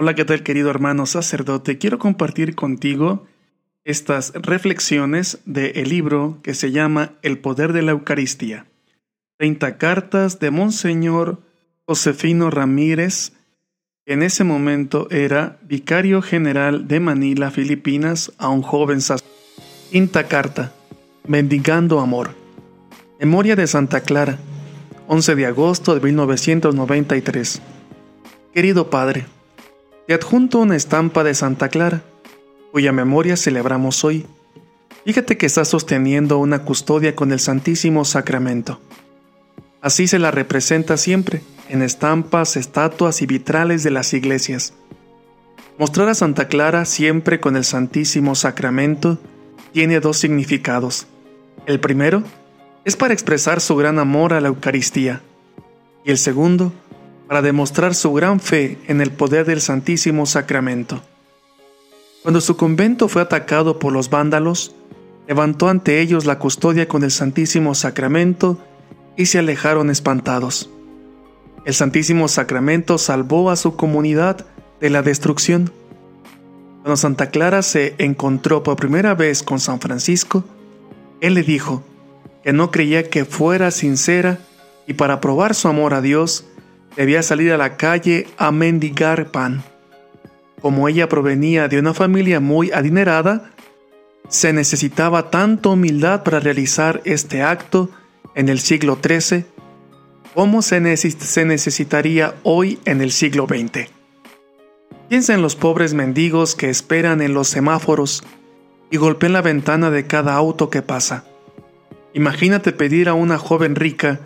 [0.00, 1.76] Hola, ¿qué tal querido hermano sacerdote?
[1.76, 3.26] Quiero compartir contigo
[3.82, 8.66] estas reflexiones del libro que se llama El Poder de la Eucaristía.
[9.38, 11.42] 30 cartas de Monseñor
[11.84, 13.32] Josefino Ramírez,
[14.06, 19.34] que en ese momento era vicario general de Manila, Filipinas, a un joven sacerdote.
[19.90, 20.72] Quinta carta,
[21.26, 22.36] Mendigando Amor.
[23.18, 24.38] Memoria de Santa Clara,
[25.08, 27.60] 11 de agosto de 1993.
[28.54, 29.26] Querido Padre,
[30.08, 32.02] te adjunto una estampa de Santa Clara,
[32.72, 34.24] cuya memoria celebramos hoy.
[35.04, 38.80] Fíjate que está sosteniendo una custodia con el Santísimo Sacramento.
[39.82, 44.72] Así se la representa siempre, en estampas, estatuas y vitrales de las iglesias.
[45.78, 49.18] Mostrar a Santa Clara siempre con el Santísimo Sacramento
[49.74, 51.06] tiene dos significados.
[51.66, 52.22] El primero
[52.86, 55.20] es para expresar su gran amor a la Eucaristía,
[56.02, 56.72] y el segundo,
[57.28, 61.02] para demostrar su gran fe en el poder del Santísimo Sacramento.
[62.22, 64.74] Cuando su convento fue atacado por los vándalos,
[65.28, 68.58] levantó ante ellos la custodia con el Santísimo Sacramento
[69.16, 70.70] y se alejaron espantados.
[71.66, 74.46] El Santísimo Sacramento salvó a su comunidad
[74.80, 75.70] de la destrucción.
[76.82, 80.44] Cuando Santa Clara se encontró por primera vez con San Francisco,
[81.20, 81.82] él le dijo
[82.42, 84.38] que no creía que fuera sincera
[84.86, 86.46] y para probar su amor a Dios,
[86.98, 89.62] debía salir a la calle a mendigar pan.
[90.60, 93.52] Como ella provenía de una familia muy adinerada,
[94.28, 97.88] se necesitaba tanta humildad para realizar este acto
[98.34, 99.46] en el siglo XIII
[100.34, 103.88] como se, necesitaría hoy en el siglo XX.
[105.08, 108.22] Piensa en los pobres mendigos que esperan en los semáforos
[108.90, 111.24] y golpean la ventana de cada auto que pasa.
[112.12, 114.20] Imagínate pedir a una joven rica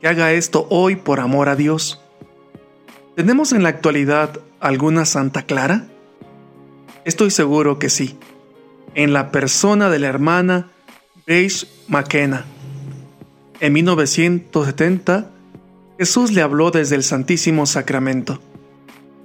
[0.00, 2.02] que haga esto hoy por amor a Dios.
[3.18, 5.88] ¿Tenemos en la actualidad alguna Santa Clara?
[7.04, 8.16] Estoy seguro que sí,
[8.94, 10.70] en la persona de la hermana
[11.26, 12.44] Grace McKenna.
[13.58, 15.32] En 1970,
[15.98, 18.40] Jesús le habló desde el Santísimo Sacramento.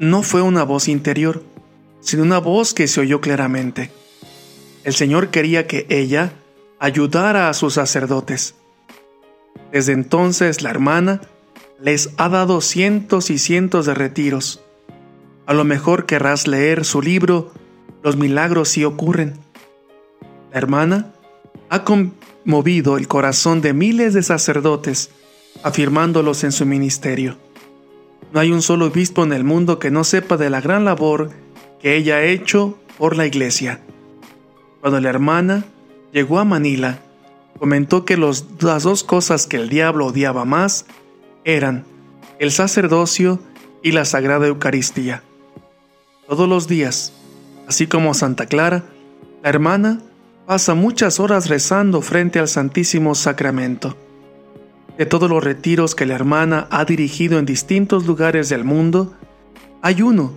[0.00, 1.44] No fue una voz interior,
[2.00, 3.92] sino una voz que se oyó claramente.
[4.82, 6.32] El Señor quería que ella
[6.80, 8.56] ayudara a sus sacerdotes.
[9.70, 11.20] Desde entonces la hermana
[11.80, 14.62] les ha dado cientos y cientos de retiros.
[15.46, 17.52] A lo mejor querrás leer su libro
[18.02, 19.34] Los milagros sí ocurren.
[20.52, 21.12] La hermana
[21.68, 25.10] ha conmovido el corazón de miles de sacerdotes,
[25.62, 27.36] afirmándolos en su ministerio.
[28.32, 31.30] No hay un solo obispo en el mundo que no sepa de la gran labor
[31.80, 33.80] que ella ha hecho por la iglesia.
[34.80, 35.64] Cuando la hermana
[36.12, 37.00] llegó a Manila,
[37.58, 40.86] comentó que las dos cosas que el diablo odiaba más
[41.46, 41.84] eran
[42.38, 43.38] el sacerdocio
[43.82, 45.22] y la Sagrada Eucaristía.
[46.28, 47.12] Todos los días,
[47.68, 48.84] así como Santa Clara,
[49.42, 50.00] la hermana
[50.44, 53.96] pasa muchas horas rezando frente al Santísimo Sacramento.
[54.98, 59.14] De todos los retiros que la hermana ha dirigido en distintos lugares del mundo,
[59.82, 60.32] hay uno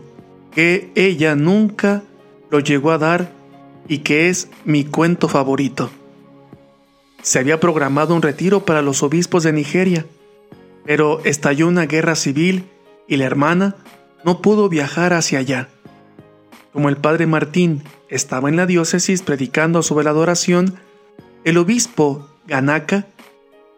[0.52, 2.04] que ella nunca
[2.52, 3.32] lo llegó a dar
[3.88, 5.90] y que es mi cuento favorito.
[7.24, 10.06] Se había programado un retiro para los obispos de Nigeria,
[10.86, 12.66] pero estalló una guerra civil
[13.08, 13.76] y la hermana
[14.24, 15.70] no pudo viajar hacia allá.
[16.74, 20.76] Como el padre Martín estaba en la diócesis predicando sobre la adoración,
[21.44, 23.08] el obispo Ganaka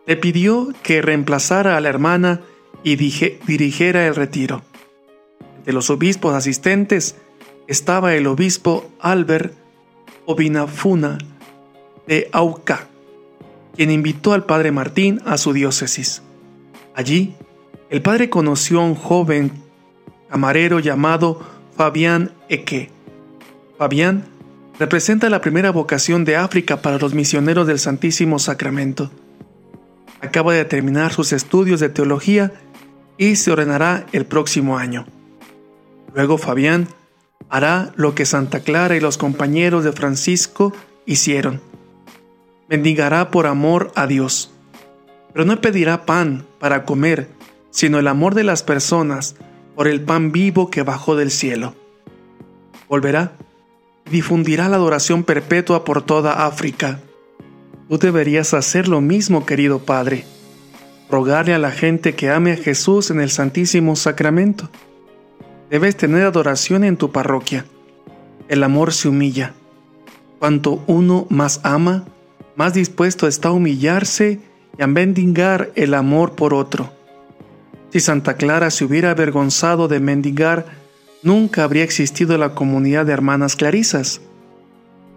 [0.08, 2.42] le pidió que reemplazara a la hermana
[2.84, 4.64] y dirigiera el retiro.
[5.66, 7.16] De los obispos asistentes
[7.68, 9.54] estaba el obispo Albert
[10.26, 11.20] Obinafuna
[12.08, 12.88] de Auca,
[13.76, 16.24] quien invitó al padre Martín a su diócesis.
[16.96, 17.36] Allí,
[17.90, 19.52] el padre conoció a un joven
[20.30, 21.42] camarero llamado
[21.76, 22.90] Fabián Eque.
[23.78, 24.26] Fabián
[24.80, 29.12] representa la primera vocación de África para los misioneros del Santísimo Sacramento.
[30.22, 32.54] Acaba de terminar sus estudios de teología
[33.18, 35.06] y se ordenará el próximo año.
[36.14, 36.88] Luego Fabián
[37.50, 40.74] hará lo que Santa Clara y los compañeros de Francisco
[41.06, 41.62] hicieron.
[42.70, 44.51] Bendigará por amor a Dios
[45.34, 47.30] pero no pedirá pan para comer,
[47.70, 49.36] sino el amor de las personas
[49.76, 51.76] por el pan vivo que bajó del cielo.
[52.90, 53.34] Volverá
[54.06, 57.00] y difundirá la adoración perpetua por toda África.
[57.90, 60.26] Tú deberías hacer lo mismo, querido Padre,
[61.10, 64.70] rogarle a la gente que ame a Jesús en el Santísimo Sacramento.
[65.70, 67.66] Debes tener adoración en tu parroquia.
[68.50, 69.54] El amor se humilla.
[70.40, 72.06] Cuanto uno más ama,
[72.56, 74.40] más dispuesto está a humillarse
[74.82, 76.92] y mendigar el amor por otro.
[77.92, 80.66] Si Santa Clara se hubiera avergonzado de mendigar
[81.24, 84.22] nunca habría existido la comunidad de hermanas clarisas.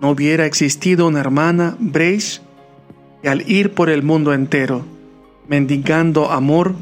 [0.02, 2.42] No hubiera existido una hermana Breich
[3.22, 4.84] que al ir por el mundo entero,
[5.48, 6.74] mendigando amor,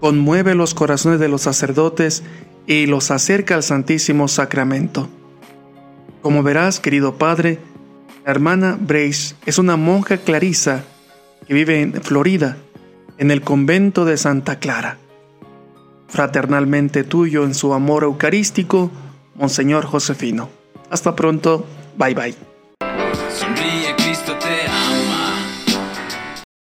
[0.00, 2.22] conmueve los corazones de los sacerdotes
[2.66, 5.08] y los acerca al Santísimo Sacramento.
[6.22, 7.58] Como verás, querido Padre,
[8.24, 10.84] la hermana Brace es una monja clarisa
[11.46, 12.56] que vive en Florida,
[13.18, 14.98] en el convento de Santa Clara.
[16.08, 18.90] Fraternalmente tuyo en su amor eucarístico,
[19.34, 20.48] Monseñor Josefino.
[20.90, 21.66] Hasta pronto,
[21.96, 22.55] bye bye.